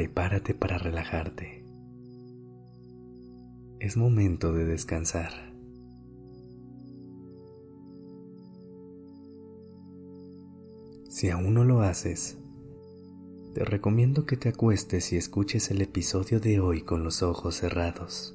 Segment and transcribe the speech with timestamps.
[0.00, 1.62] Prepárate para relajarte.
[3.80, 5.30] Es momento de descansar.
[11.10, 12.38] Si aún no lo haces,
[13.52, 18.34] te recomiendo que te acuestes y escuches el episodio de hoy con los ojos cerrados.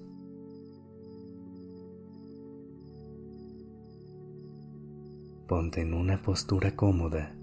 [5.48, 7.36] Ponte en una postura cómoda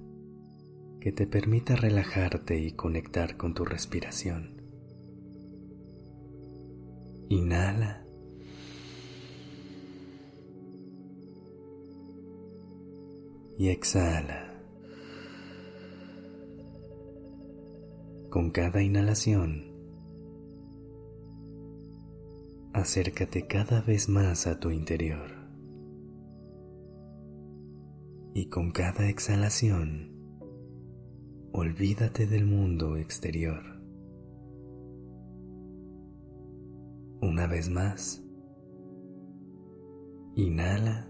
[1.02, 4.62] que te permita relajarte y conectar con tu respiración.
[7.28, 8.06] Inhala.
[13.58, 14.62] Y exhala.
[18.30, 19.74] Con cada inhalación,
[22.74, 25.32] acércate cada vez más a tu interior
[28.34, 30.11] y con cada exhalación
[31.52, 33.62] olvídate del mundo exterior.
[37.20, 38.24] Una vez más,
[40.34, 41.08] inhala.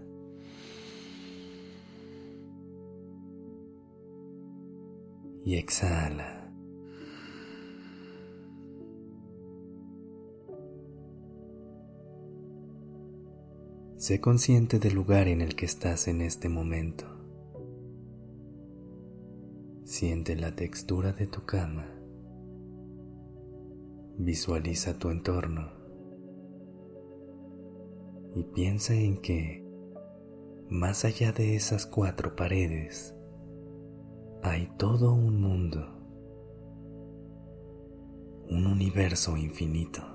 [5.45, 6.51] Y exhala.
[13.97, 17.22] Sé consciente del lugar en el que estás en este momento.
[19.95, 21.85] Siente la textura de tu cama.
[24.17, 25.69] Visualiza tu entorno.
[28.33, 29.63] Y piensa en que,
[30.67, 33.15] más allá de esas cuatro paredes,
[34.41, 35.85] hay todo un mundo,
[38.49, 40.12] un universo infinito.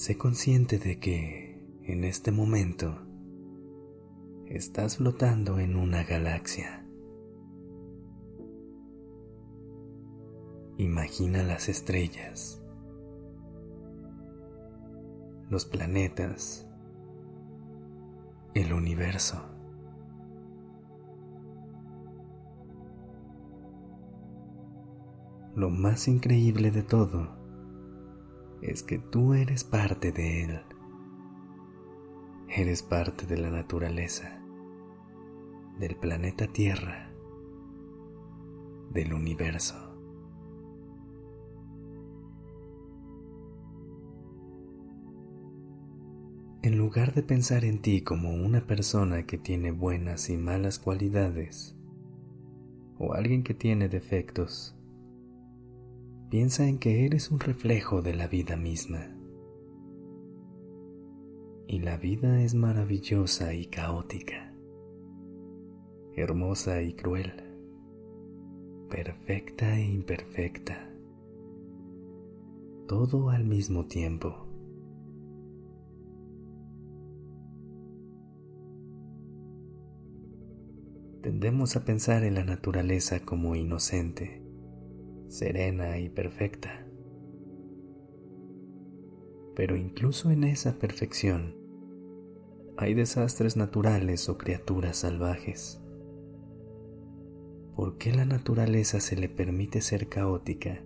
[0.00, 2.96] Sé consciente de que en este momento
[4.46, 6.86] estás flotando en una galaxia.
[10.78, 12.62] Imagina las estrellas,
[15.50, 16.66] los planetas,
[18.54, 19.42] el universo.
[25.54, 27.39] Lo más increíble de todo
[28.62, 30.60] es que tú eres parte de Él.
[32.48, 34.40] Eres parte de la naturaleza,
[35.78, 37.12] del planeta Tierra,
[38.90, 39.76] del universo.
[46.62, 51.74] En lugar de pensar en ti como una persona que tiene buenas y malas cualidades,
[52.98, 54.76] o alguien que tiene defectos,
[56.30, 59.16] Piensa en que eres un reflejo de la vida misma.
[61.66, 64.54] Y la vida es maravillosa y caótica,
[66.14, 67.32] hermosa y cruel,
[68.88, 70.94] perfecta e imperfecta,
[72.86, 74.46] todo al mismo tiempo.
[81.22, 84.48] Tendemos a pensar en la naturaleza como inocente
[85.30, 86.86] serena y perfecta.
[89.54, 91.56] Pero incluso en esa perfección
[92.76, 95.80] hay desastres naturales o criaturas salvajes.
[97.76, 100.82] ¿Por qué la naturaleza se le permite ser caótica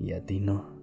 [0.00, 0.73] y a ti no?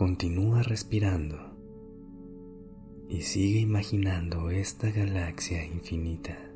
[0.00, 1.36] Continúa respirando
[3.10, 6.49] y sigue imaginando esta galaxia infinita.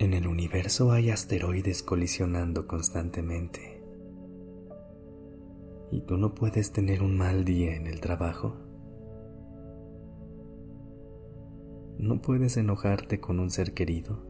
[0.00, 3.84] En el universo hay asteroides colisionando constantemente
[5.90, 8.56] ¿Y tú no puedes tener un mal día en el trabajo?
[11.98, 14.24] ¿No puedes enojarte con un ser querido?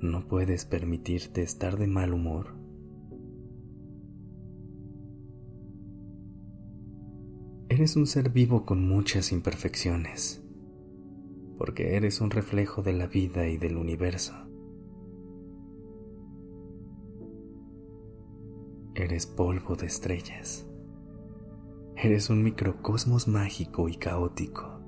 [0.00, 2.54] ¿No puedes permitirte estar de mal humor?
[7.68, 10.43] Eres un ser vivo con muchas imperfecciones,
[11.64, 14.34] porque eres un reflejo de la vida y del universo.
[18.94, 20.68] Eres polvo de estrellas.
[21.96, 24.78] Eres un microcosmos mágico y caótico.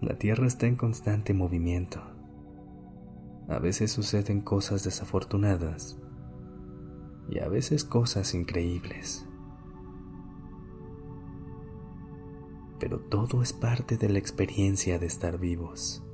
[0.00, 2.00] La Tierra está en constante movimiento.
[3.48, 6.00] A veces suceden cosas desafortunadas
[7.28, 9.28] y a veces cosas increíbles.
[12.78, 16.04] Pero todo es parte de la experiencia de estar vivos.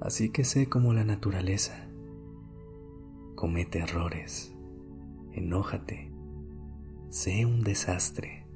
[0.00, 1.88] Así que sé como la naturaleza.
[3.34, 4.54] Comete errores,
[5.32, 6.12] enójate,
[7.10, 8.46] sé un desastre.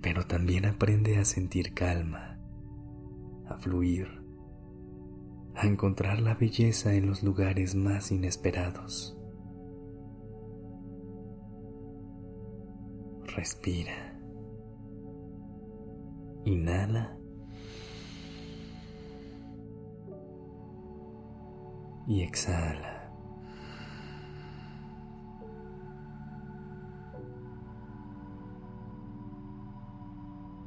[0.00, 2.38] Pero también aprende a sentir calma,
[3.48, 4.20] a fluir
[5.60, 9.19] a encontrar la belleza en los lugares más inesperados.
[13.40, 14.20] Respira.
[16.44, 17.16] Inhala.
[22.06, 23.10] Y exhala.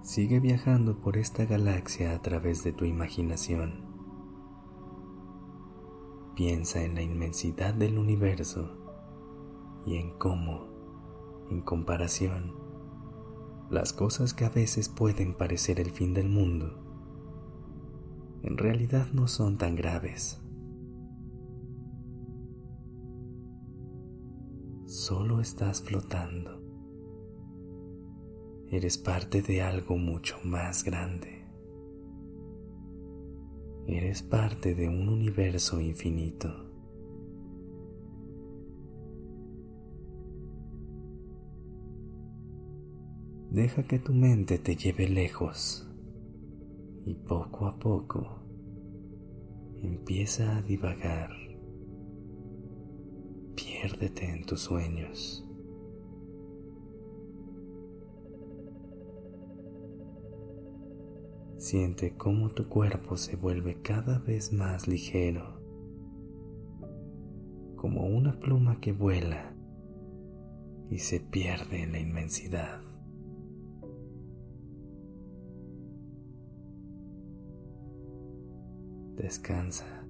[0.01, 3.85] Sigue viajando por esta galaxia a través de tu imaginación.
[6.35, 8.79] Piensa en la inmensidad del universo
[9.85, 10.73] y en cómo,
[11.49, 12.62] en comparación,
[13.73, 16.79] las cosas que a veces pueden parecer el fin del mundo,
[18.43, 20.39] en realidad no son tan graves.
[24.85, 26.61] Solo estás flotando.
[28.69, 31.47] Eres parte de algo mucho más grande.
[33.87, 36.72] Eres parte de un universo infinito.
[43.53, 45.87] Deja que tu mente te lleve lejos
[47.05, 48.39] y poco a poco
[49.83, 51.29] empieza a divagar.
[53.55, 55.47] Piérdete en tus sueños.
[61.57, 65.61] Siente cómo tu cuerpo se vuelve cada vez más ligero,
[67.75, 69.55] como una pluma que vuela
[70.89, 72.92] y se pierde en la inmensidad.
[79.23, 80.02] Descansa.